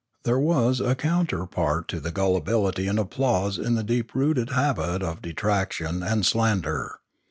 [0.23, 5.21] There was a counterpart to the gullibility and applause in the deep rooted habit of
[5.21, 6.95] detraction and slander.